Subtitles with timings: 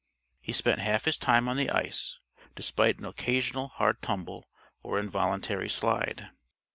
[0.41, 2.17] He spent half his time on the ice,
[2.55, 4.49] despite an occasional hard tumble
[4.81, 6.31] or involuntary slide.